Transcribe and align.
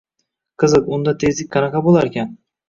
Qiziq, 0.63 0.89
unda 0.97 1.13
tezlik 1.25 1.53
qanaqa 1.57 1.83
bo‘larkan… 1.91 2.35